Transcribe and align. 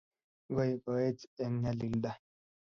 Igoigo-ech 0.49 1.21
eng' 1.43 1.59
nyalilda, 1.61 2.11